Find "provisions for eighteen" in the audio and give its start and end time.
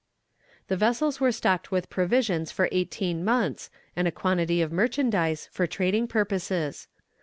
1.91-3.23